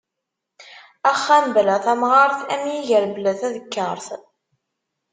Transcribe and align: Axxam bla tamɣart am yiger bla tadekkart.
Axxam 1.11 1.45
bla 1.55 1.77
tamɣart 1.85 2.39
am 2.53 2.63
yiger 2.73 3.05
bla 3.15 3.31
tadekkart. 3.39 4.07